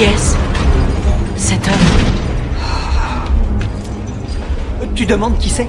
[0.00, 0.34] Yes.
[1.36, 1.74] Cet homme.
[4.94, 5.68] Tu demandes qui c'est?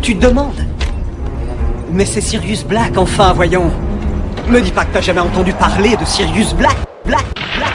[0.00, 0.64] Tu demandes?
[1.92, 3.70] Mais c'est Sirius Black, enfin, voyons.
[4.48, 6.78] Me dis pas que t'as jamais entendu parler de Sirius Black.
[7.04, 7.26] Black,
[7.58, 7.74] Black.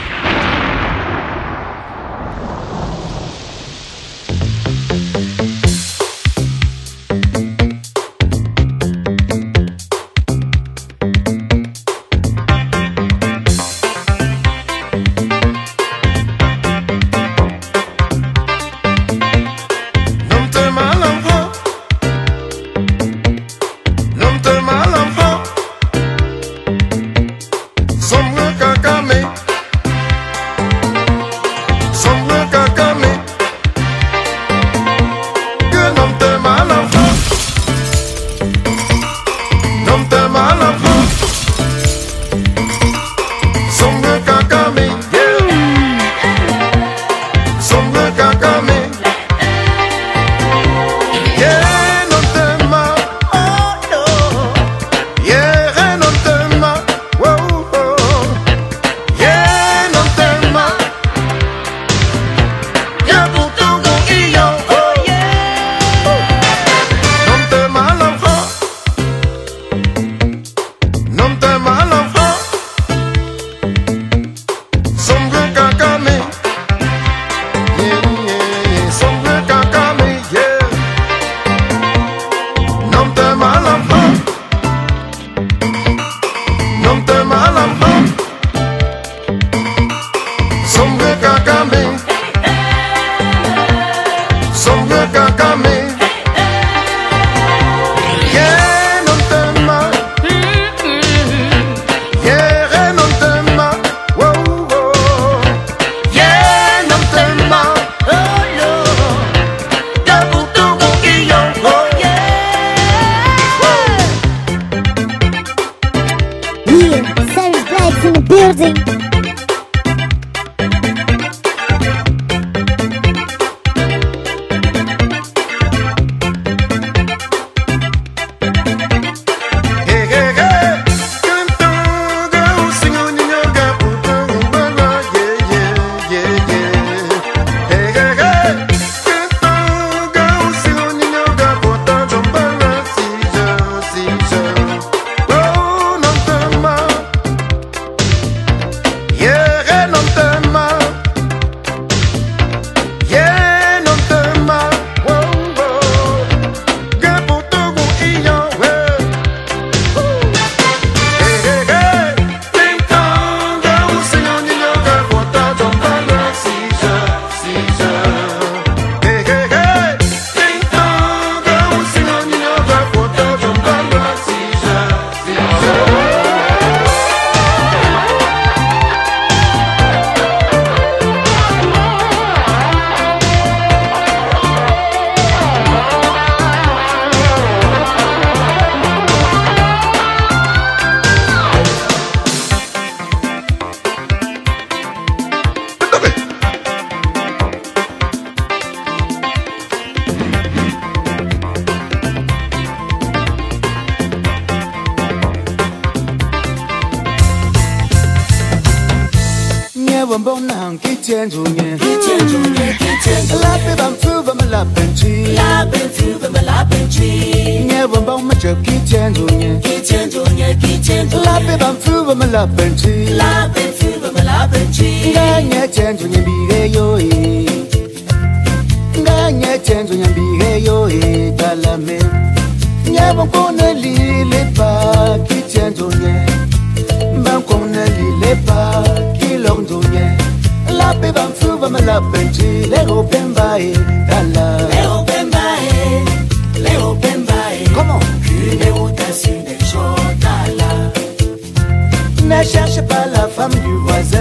[252.36, 254.18] Ne cherche pas la femme du voisin.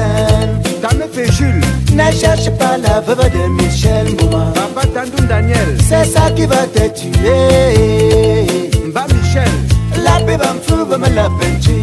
[0.81, 1.61] Ta me fait Jules.
[1.93, 4.53] Ne cherche pas la veuve de Michel Mouma.
[4.53, 5.77] Papa Tandoum Daniel.
[5.79, 8.69] C'est ça qui va te tuer.
[8.85, 9.49] Mba Michel.
[10.03, 10.45] La bébé
[10.99, 11.82] me la peinture.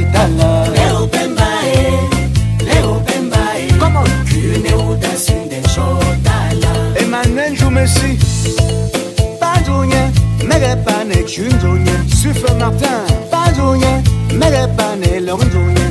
[12.21, 12.33] chunjouye.
[12.33, 13.05] Suffre Martin.
[13.31, 14.03] Banjouye,
[14.33, 15.85] mege pane longjouye.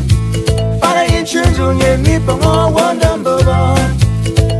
[0.81, 3.79] Para yin chunjouye, mi pongo wanda mbobo.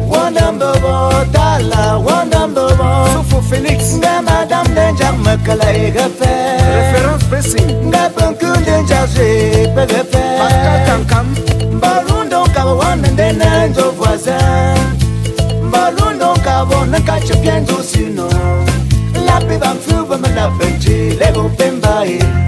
[0.09, 3.07] Wanda mbobo, tala wanda mbobo.
[3.13, 3.97] Sofo Félix.
[3.99, 6.33] Nga madame denja makala egafe.
[6.75, 7.71] Référence pressing.
[7.89, 10.23] Nga pankun denja je pegafe.
[10.39, 11.27] Pascal Kankam.
[11.81, 14.95] Balundo kaba wana ndena njo voisin.
[15.71, 18.10] Balundo kaba naka chapienzo sino.
[21.21, 22.40] levo pembae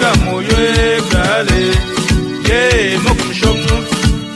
[0.00, 0.58] kamo yo
[0.88, 1.62] egale
[2.48, 3.76] ye mokumshongo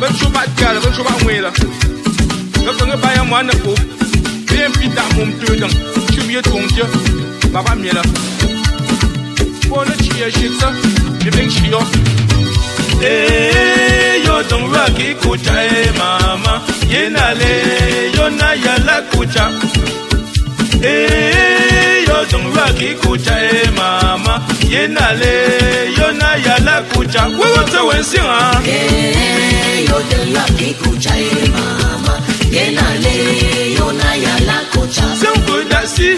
[0.00, 1.50] ba chuba kyala ba chuba ngwela
[2.64, 3.74] ka fanga baya mwana ko
[4.64, 5.70] Mwen pi da mwen te dan
[6.14, 6.84] Chubye tong je
[7.52, 8.02] Baba mye la
[9.68, 10.70] Po le chiye shik sa
[11.22, 11.80] Mi bing shi yo
[13.02, 17.52] Eh yo don raki kucha eh mama Yenale
[18.16, 19.50] yo na yala kucha
[20.82, 24.40] Eh yo don raki kucha eh mama
[24.72, 25.32] Yenale
[25.98, 32.14] yo na yala kucha Wewe te wensi ha Eh yo don raki kucha eh mama
[32.50, 33.83] Yenale yo
[35.16, 36.16] c'est un peu d'assis.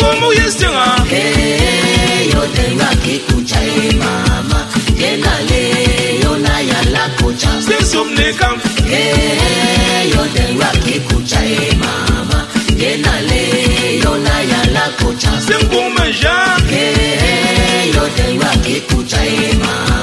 [0.00, 0.86] Mungu yesenga.
[1.10, 4.60] Hey, yo denga kikucha e mama.
[4.98, 5.60] Kenale
[6.22, 7.50] yo na yala kucha.
[7.66, 8.60] Sesumne kam.
[8.86, 12.46] Hey, yo denga kikucha e mama.
[12.80, 13.40] Kenale
[14.04, 15.32] yo na yala kucha.
[15.46, 16.34] Sengu meja.
[16.70, 19.97] Hey, yo denga kikucha e mama.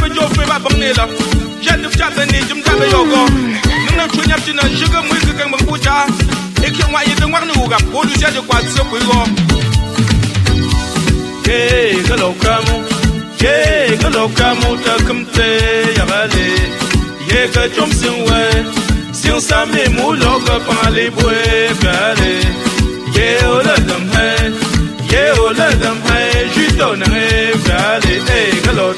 [0.00, 1.04] be yo pe ba bang ne la
[1.64, 3.20] jet de chat ne jim ta be yo go
[3.84, 5.96] nung na chunya china jiga mu ka kan bang pucha
[6.66, 9.20] e kyo wa yidin wa nu ga ko lu jet de kwa se ku go.
[11.46, 11.60] Ke
[12.08, 12.76] ga lo kamu
[13.40, 13.54] ke
[14.02, 15.50] ga lo kamu ta kum te,
[15.98, 16.48] ya ba le.
[17.28, 18.42] Ye ka chom sin we.
[19.18, 21.38] Sin sa me mu lo ga pa le bwe
[21.82, 22.34] ga le.
[23.16, 24.50] Ye o oh, la dam hai.
[25.12, 26.50] Ye o oh, la dam hai.
[26.54, 27.45] Jito na hai.
[27.66, 28.94] E ka le Eh lo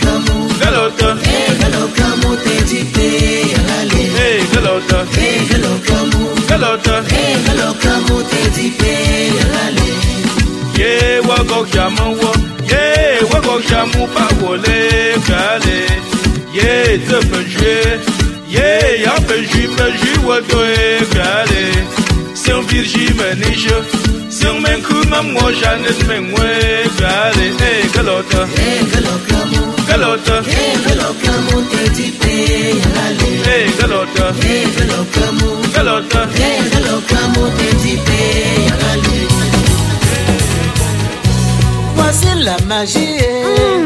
[0.00, 3.08] clamo Ke lo ta que lo clamo te tipe
[3.52, 8.40] yale Eh lo clamo Ke lo ta que lo clamo te
[9.38, 9.88] yale
[10.78, 12.32] Ye wa go shamu wo.
[12.70, 15.80] Ye wa go shamu pa wo le ka le
[16.56, 17.78] Ye te pe jue
[18.48, 21.64] Ye ya pe jue pe jue wo to e ka le
[22.34, 22.64] Si on
[24.48, 27.46] on men ku mam we Eh yale
[33.52, 34.10] Eh yale
[41.94, 43.18] Voici la magie.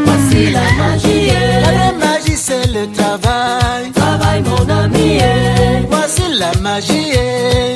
[0.05, 1.33] voici la magie.
[1.63, 3.91] La vraie magie, c'est le travail.
[3.95, 5.19] travail mon ami.
[5.91, 7.13] Voici la magie.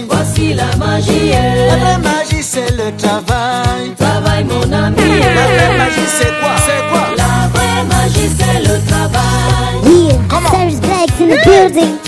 [0.08, 1.30] voici la magie.
[1.68, 2.27] La vraie magie,
[2.58, 3.94] c'est le travail.
[3.98, 4.96] travail mon ami
[5.36, 9.74] La vraie magie, c'est quoi C'est quoi La vraie magie, c'est le travail.
[9.84, 10.50] Yeah, Come on.
[10.50, 11.98] Cyrus Black's in the building.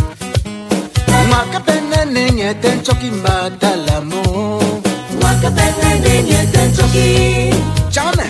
[1.28, 4.22] Mwakapene nenye ten choki mbadalamo.
[5.20, 7.54] Moi que peine nenye ten choki.
[7.90, 8.26] Chame.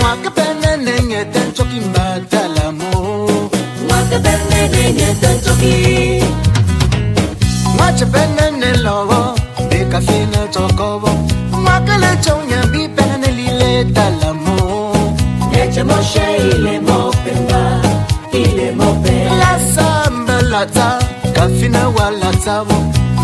[0.00, 2.90] Mwakapene nenye ten choki mbadalamo.
[3.88, 5.42] Moi que peine nenye ten
[16.02, 16.18] Moshe
[16.56, 17.62] il est mon pemba.
[18.34, 19.32] Il est mon père.
[19.42, 20.98] La samba lata.
[21.32, 22.76] Kafina walata wo.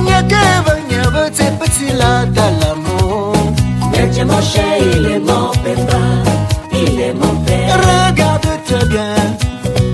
[0.04, 3.32] Nyakeva nyeva te petit la dalamo.
[3.90, 4.62] Neche moshe
[4.94, 6.00] il est mon pemba.
[6.72, 7.76] Il est mon père.
[7.82, 9.16] Regarde très bien,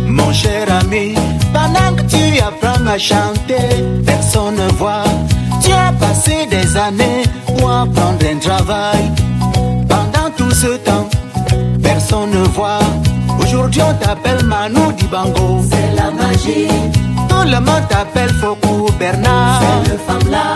[0.07, 1.15] mon cher ami.
[1.55, 5.09] Pendant que tu apprends à chanter, personne ne voit.
[5.63, 9.11] Tu as passé des années pour apprendre un travail.
[9.89, 11.09] Pendant tout ce temps,
[11.95, 12.81] personne ne voit.
[13.41, 15.63] Aujourd'hui, on t'appelle Manu Dibango.
[15.71, 16.69] C'est la magie.
[17.29, 19.61] Tout le monde t'appelle Fokou Bernard.
[19.63, 20.49] C'est le femme là.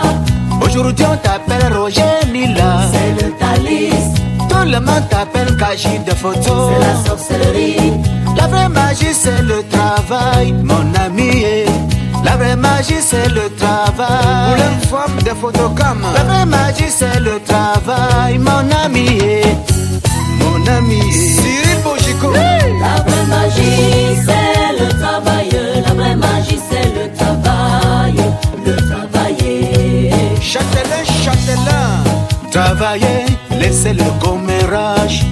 [0.65, 2.71] Aujourd'hui, on t'appelle Roger Nila.
[2.93, 4.03] C'est le talis.
[4.49, 6.53] Tout le monde t'appelle Kaji de photo.
[6.69, 7.93] C'est la sorcellerie.
[8.35, 11.31] La vraie magie c'est le travail, mon ami.
[12.25, 14.57] La vraie magie c'est le travail.
[14.57, 15.99] Pour une femme de photocam.
[16.17, 19.07] La vraie magie c'est le travail, mon ami.
[20.59, 20.99] Mon ami.
[21.11, 22.31] Cyril Bojico.
[22.31, 25.49] La vraie magie, c'est le travail.
[25.85, 28.15] La vraie magie, c'est le travail.
[28.65, 30.11] Le travailler.
[30.41, 32.03] Châtelain, châtelain.
[32.51, 33.25] Travailler,
[33.59, 35.25] laissez le commérage.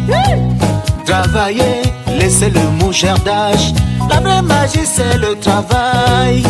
[1.05, 1.81] Travailler,
[2.17, 3.73] laissez le mouchardage.
[4.09, 6.43] La vraie magie c'est le travail.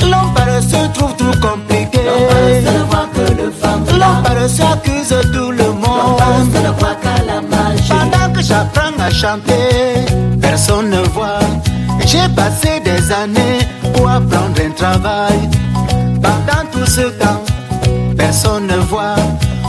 [0.00, 2.00] L'homme paresseux trouve tout compliqué.
[2.04, 3.84] L'homme paresseux ne voit que le femme.
[3.98, 6.18] L'homme paresseux accuse tout le L'homme monde.
[6.18, 7.51] paresseux ne voit qu'à la.
[7.88, 10.04] Pendant que j'apprends à chanter,
[10.40, 11.40] personne ne voit.
[12.06, 13.58] J'ai passé des années
[13.94, 15.38] pour apprendre un travail.
[16.22, 17.42] Pendant tout ce temps,
[18.16, 19.16] personne ne voit.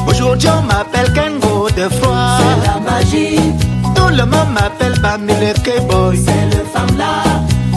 [0.07, 2.37] Aujourd'hui, on m'appelle Kengo de froid.
[2.39, 3.39] C'est la magie,
[3.95, 5.53] Tout le monde m'appelle Bamile
[5.89, 6.17] Boy.
[6.25, 7.23] c'est le femme là.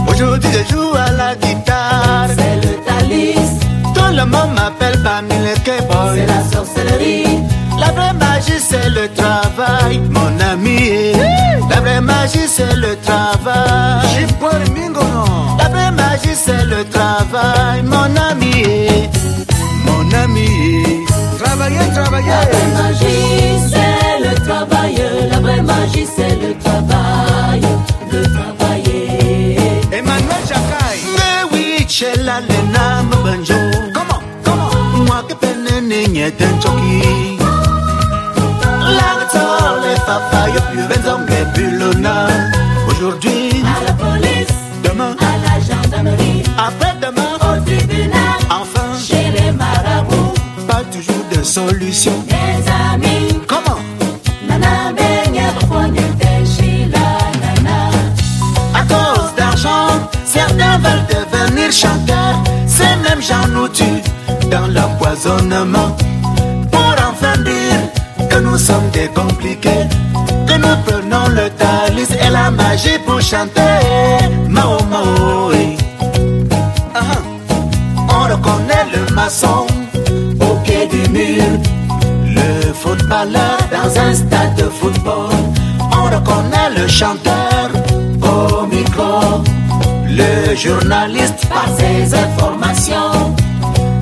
[0.08, 2.28] Aujourd'hui, je joue à la guitare.
[2.36, 3.34] C'est le talis,
[3.94, 6.14] Tout le monde m'appelle Bamile Boy.
[6.16, 7.38] c'est la sorcellerie.
[8.68, 11.12] C'est le travail, mon ami.
[11.70, 14.26] La vraie magie c'est le travail.
[15.58, 19.08] La vraie magie c'est le travail, mon ami.
[19.84, 21.06] Mon ami.
[21.38, 22.28] travailler, travailler.
[22.28, 24.96] La vraie magie, c'est le travail.
[25.30, 27.62] La vraie magie, c'est le travail.
[28.12, 29.56] Le travailler.
[29.92, 30.98] Emmanuel Jacquay.
[31.16, 33.54] Mais oui, chez la lena mbanjo.
[33.94, 35.04] Comment, comment?
[35.06, 35.56] Moi que peine
[41.54, 42.26] bulona.
[42.88, 50.34] Aujourd'hui, À la police, demain, à la gendarmerie, après-demain, au tribunal, enfin, chez les marabouts,
[50.66, 52.12] pas toujours de solution.
[52.28, 53.40] les amis.
[53.46, 53.80] Comment?
[54.48, 54.92] Nana,
[56.20, 57.06] teshila,
[57.42, 57.78] nana.
[58.74, 59.88] À cause d'argent,
[60.24, 62.38] certains veulent devenir chanteurs.
[62.66, 64.02] Ces mêmes gens nous tuent
[64.50, 65.96] dans l'empoisonnement.
[66.70, 69.86] Pour enfin dire que nous sommes des compliqués,
[70.58, 73.78] nous prenons le talis et la magie pour chanter.
[74.48, 75.52] Mao Mao.
[76.94, 77.18] Ah, ah.
[78.08, 79.66] On reconnaît le maçon
[80.40, 81.44] au pied du mur,
[82.24, 85.30] le footballeur dans un stade de football.
[85.92, 87.70] On reconnaît le chanteur
[88.22, 88.66] au
[90.08, 93.34] le journaliste par ses informations.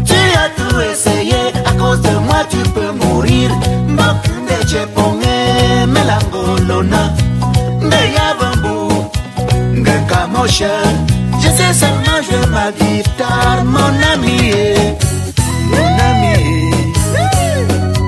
[0.04, 3.50] Tu as tout essayé, à cause de moi tu peux mourir.
[6.34, 7.12] Mbakunde Cheponge, Melangolona,
[7.82, 8.76] Ngayabambu,
[9.74, 10.74] Ngakamosha.
[11.40, 14.38] Je sais seulement ma guitare, mon ami,
[15.70, 16.36] mon ami.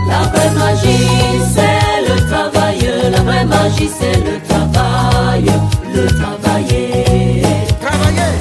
[0.09, 1.09] La vraie magie,
[1.54, 2.80] c'est le travail.
[3.11, 5.47] La vraie magie, c'est le travail.
[5.95, 7.42] Le travailler.
[7.80, 8.33] Travailler.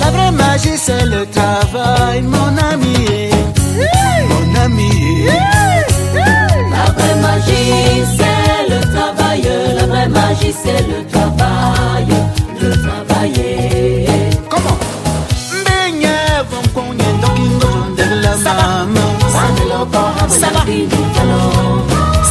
[0.00, 3.30] La vraie magie c'est le travail, mon ami,
[4.28, 4.90] mon ami.
[6.70, 8.25] La vraie magie, c'est le travail.
[10.48, 12.06] ici c'est le travail,
[12.60, 14.06] le travailler.
[14.48, 14.78] Comment
[20.28, 20.64] Saba,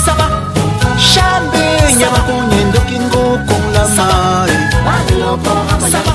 [0.06, 0.28] Saba,
[0.98, 1.64] Shambe,
[1.98, 3.86] Nyamakonye, Ndokingo, Kongla,
[4.86, 5.16] Mari,
[5.92, 6.14] Saba,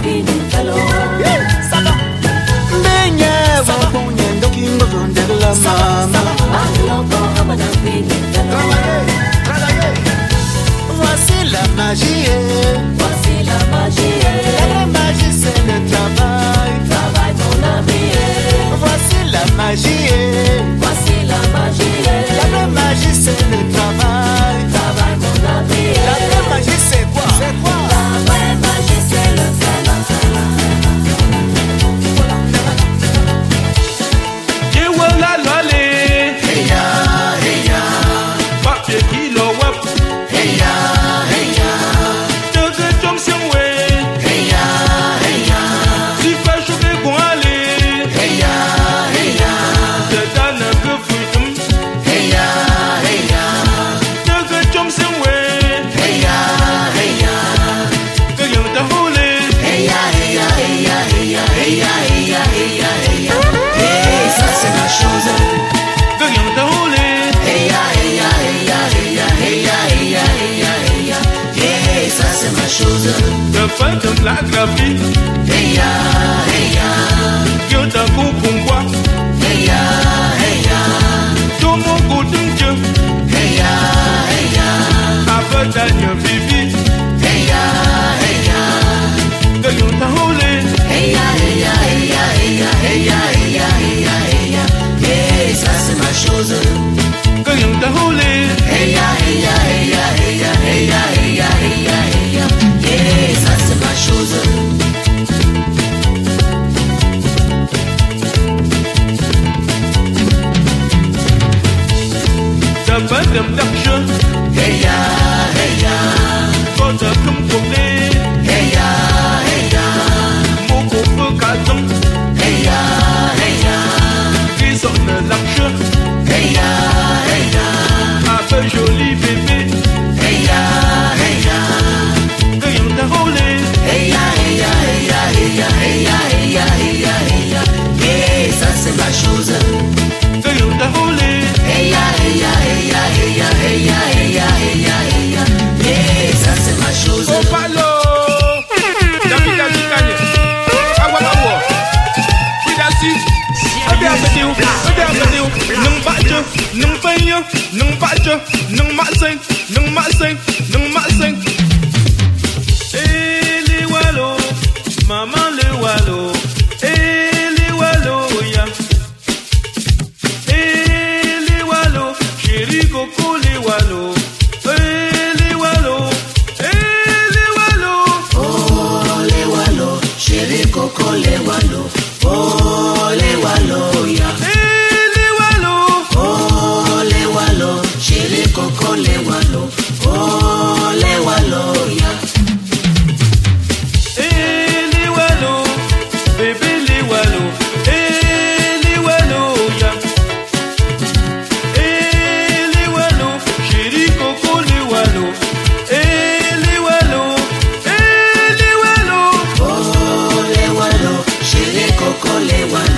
[212.10, 212.90] kókó lé wa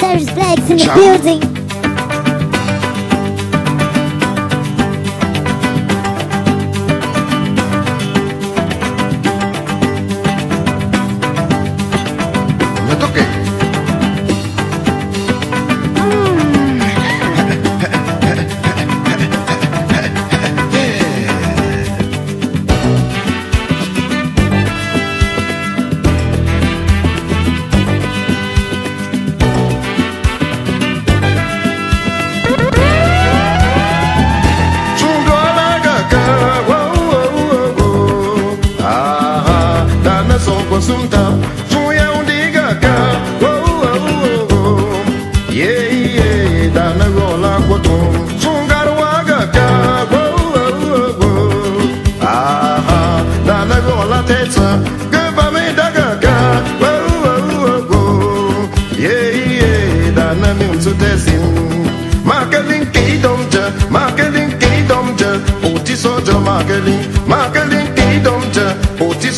[0.00, 1.49] Serge Blacks in the building.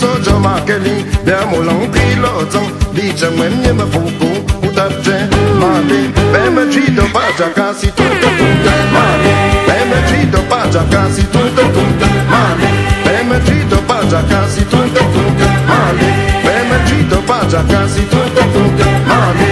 [0.02, 4.30] sojo makeli Bia molang pilo zang Li chang wen nye me fuku
[4.66, 5.28] Utap chen
[5.60, 6.00] Mali
[6.32, 9.32] Beme chido paja kasi tunta tunta Mali
[9.66, 12.70] Beme chido paja kasi tunta tunta Mali
[13.04, 16.08] Beme chido paja kasi tunta tunta Mali
[16.44, 19.51] Beme chido paja kasi tunta tunta Mali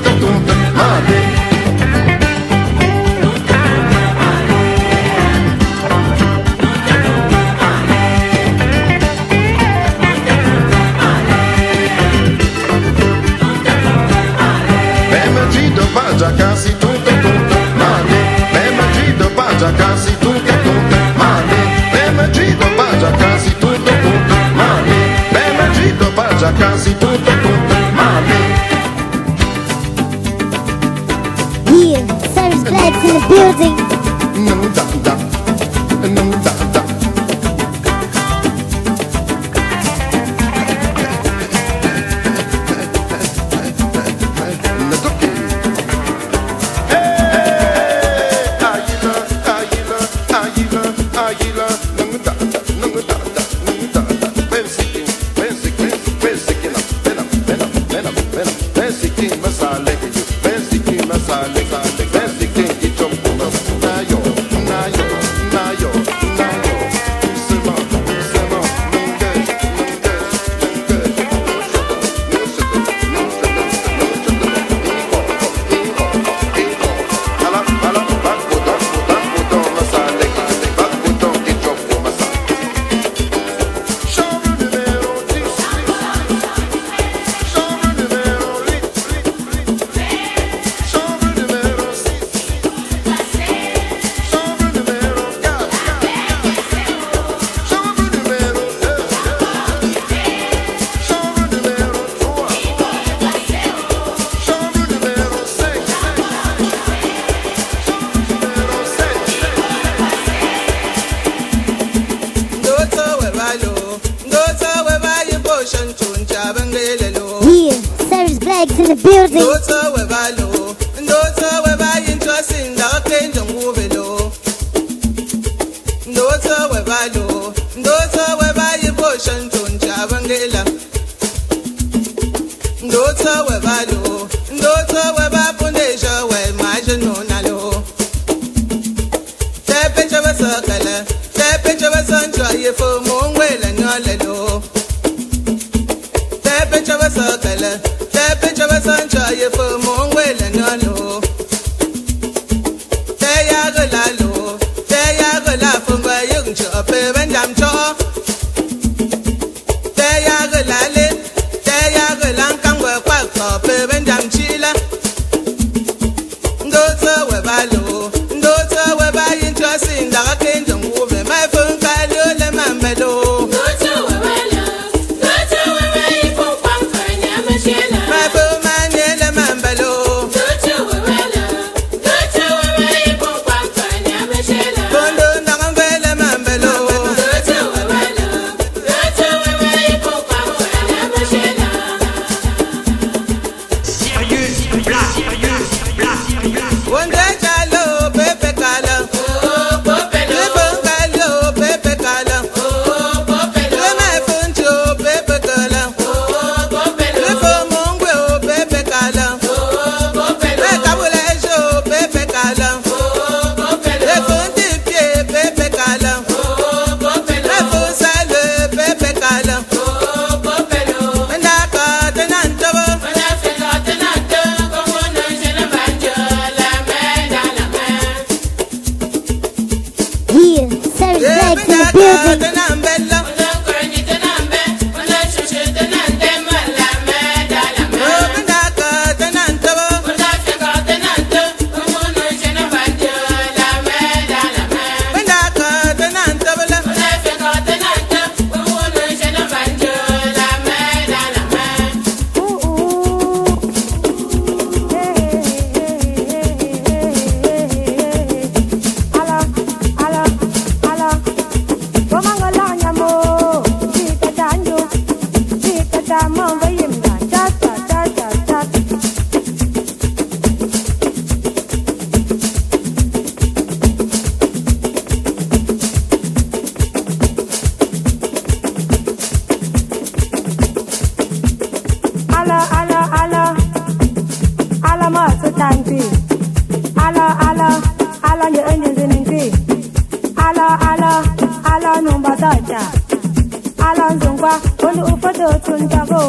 [295.45, 296.20] otro en cabo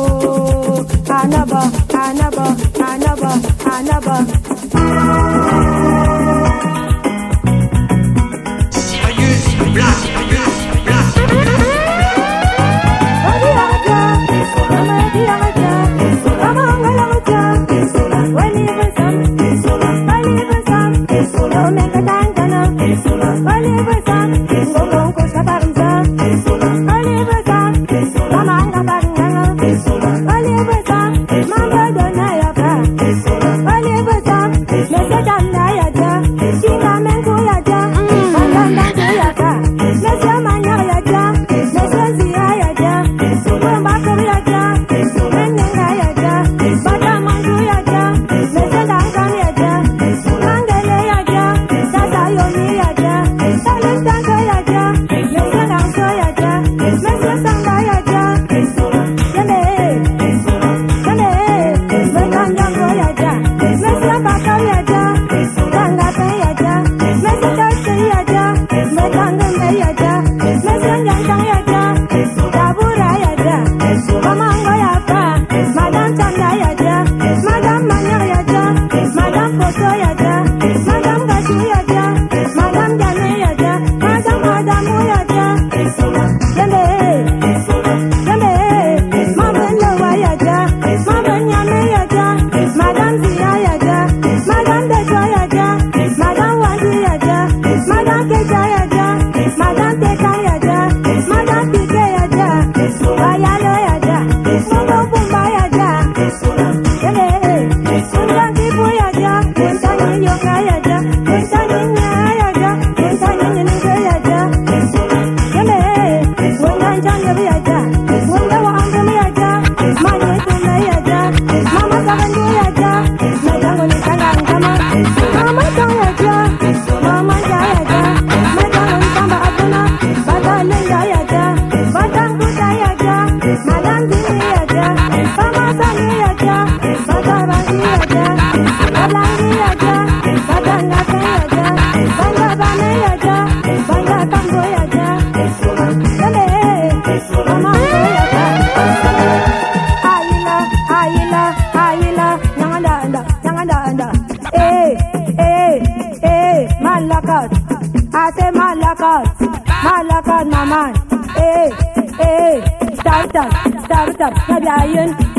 [164.22, 165.31] stop, stop dying.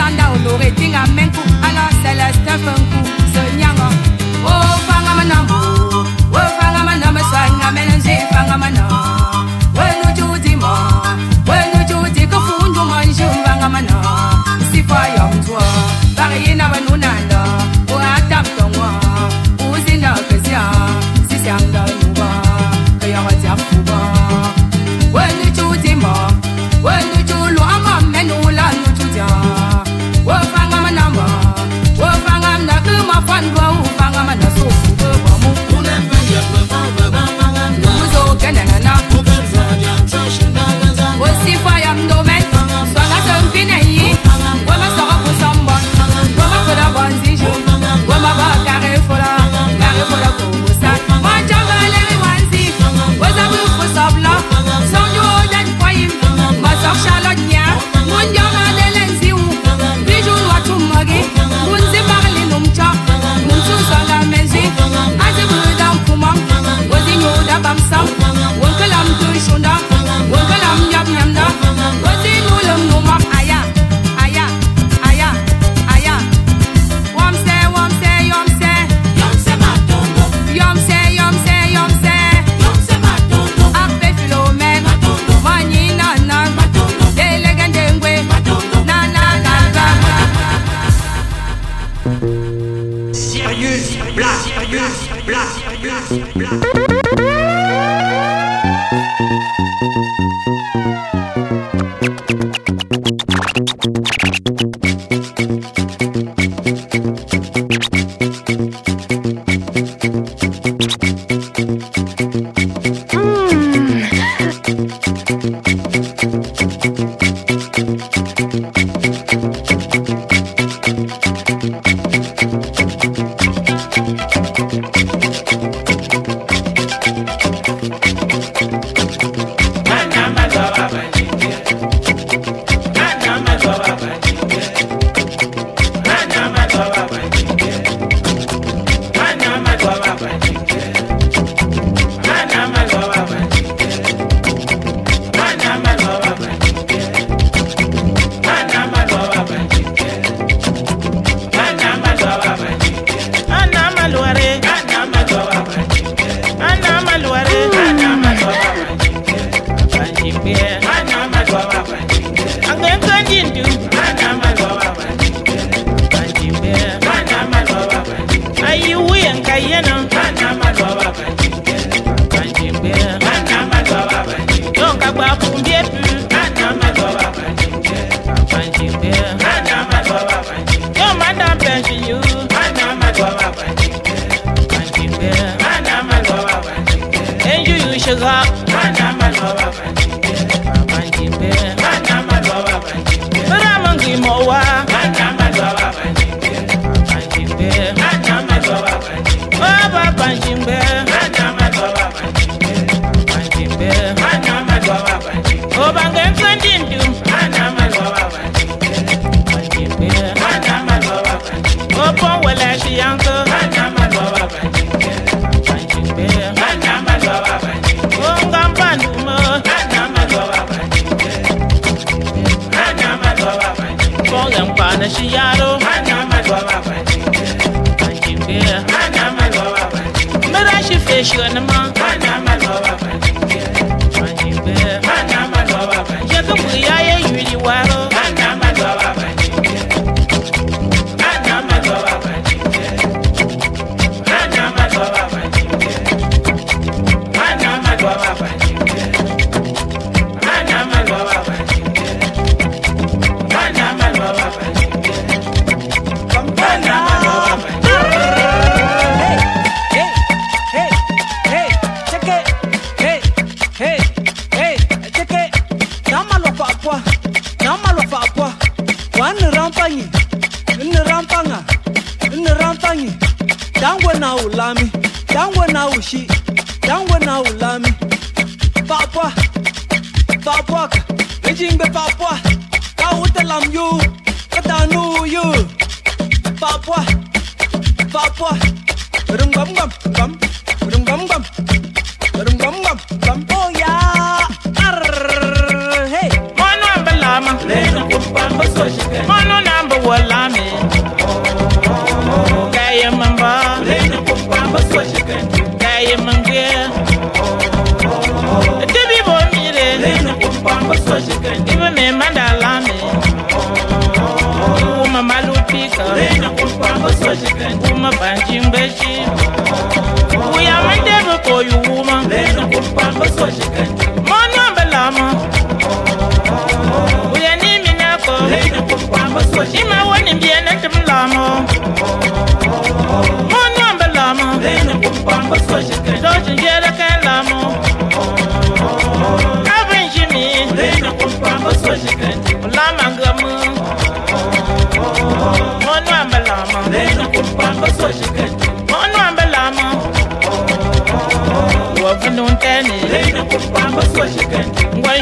[0.00, 0.67] and down.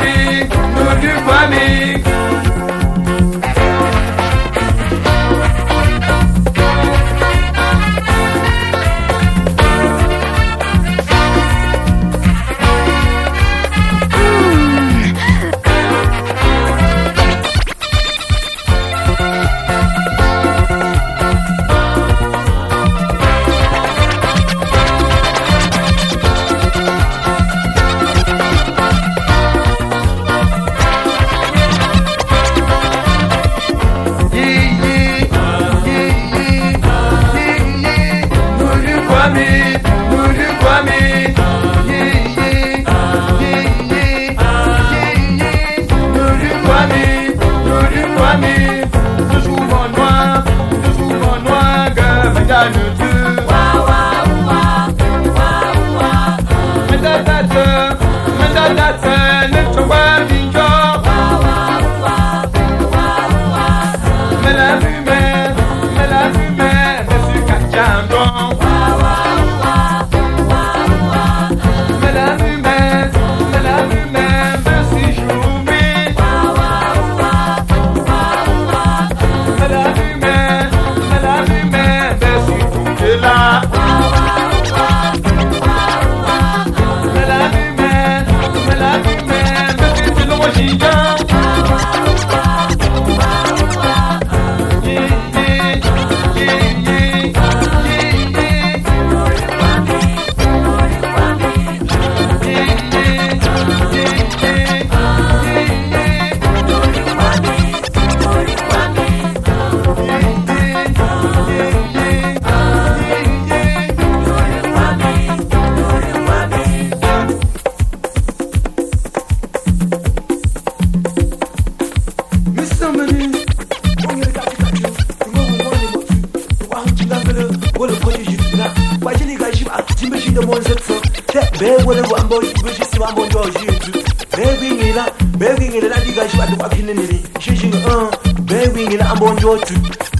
[0.00, 2.09] bebone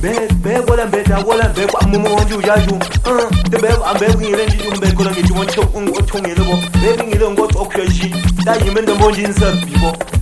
[0.02, 2.74] Bɛɛ bɛɛ bɔla bɛɛ da wɔla bɛɛ kɔ mɔmɔ wɔn ju ya ju.
[3.50, 6.00] Tɛ bɛɛ a bɛɛ kun yɛrɛ ju bɛɛ kɔnɔ ke ju wɔn tɛ kun o
[6.02, 6.54] tun yɛrɛ bɔ.
[6.80, 8.08] Bɛɛ kun yɛrɛ ngɔ tɔ kuyɛ si.
[8.44, 10.19] Da yi mɛ dɛmɔ jin sɛ bi bɔ.